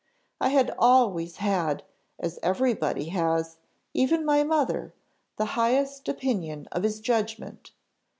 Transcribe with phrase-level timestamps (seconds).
[0.39, 1.83] I had always had,
[2.17, 3.57] as every body has,
[3.93, 4.95] even my mother,
[5.37, 7.69] the highest opinion of his judgment.